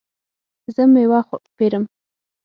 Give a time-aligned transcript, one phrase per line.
[0.75, 1.21] زه میوه
[1.57, 1.83] پیرم